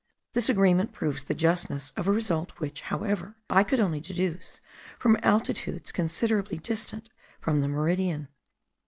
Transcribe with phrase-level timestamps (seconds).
[0.33, 4.59] This agreement proves the justness of a result which, however, I could only deduce
[4.97, 8.27] from altitudes considerably distant from the meridian.